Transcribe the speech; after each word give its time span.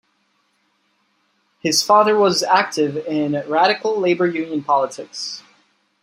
His 1.59 1.83
father 1.83 2.17
was 2.17 2.41
active 2.41 2.97
in 3.05 3.43
radical 3.47 3.99
labour 3.99 4.25
union 4.25 4.63
politics. 4.63 5.43